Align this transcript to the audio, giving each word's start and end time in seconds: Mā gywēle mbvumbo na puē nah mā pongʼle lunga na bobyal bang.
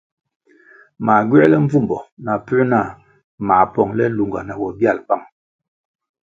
Mā 1.09 1.17
gywēle 1.33 1.59
mbvumbo 1.65 1.97
na 2.29 2.37
puē 2.47 2.65
nah 2.71 2.87
mā 3.51 3.59
pongʼle 3.73 4.05
lunga 4.17 4.41
na 4.47 4.53
bobyal 4.59 4.97
bang. 5.07 5.25